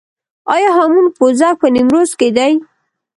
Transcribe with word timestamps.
آیا 0.53 0.69
هامون 0.77 1.05
پوزک 1.17 1.55
په 1.61 1.67
نیمروز 1.75 2.11
کې 2.19 2.29
دی؟ 2.37 2.53